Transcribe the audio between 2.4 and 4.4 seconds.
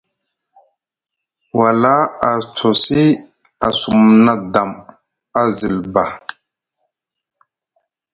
cosi a sumna